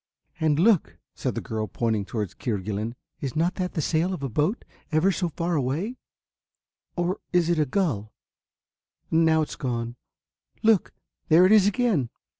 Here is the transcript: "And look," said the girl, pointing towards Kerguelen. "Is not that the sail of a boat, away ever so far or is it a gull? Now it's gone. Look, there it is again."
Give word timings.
"And 0.39 0.57
look," 0.57 0.97
said 1.13 1.35
the 1.35 1.41
girl, 1.41 1.67
pointing 1.67 2.05
towards 2.05 2.33
Kerguelen. 2.33 2.95
"Is 3.19 3.35
not 3.35 3.53
that 3.57 3.73
the 3.73 3.83
sail 3.83 4.15
of 4.15 4.23
a 4.23 4.29
boat, 4.29 4.65
away 4.65 4.87
ever 4.91 5.11
so 5.11 5.29
far 5.29 5.59
or 6.95 7.19
is 7.31 7.49
it 7.51 7.59
a 7.59 7.67
gull? 7.67 8.11
Now 9.11 9.43
it's 9.43 9.55
gone. 9.55 9.97
Look, 10.63 10.91
there 11.29 11.45
it 11.45 11.51
is 11.51 11.67
again." 11.67 12.09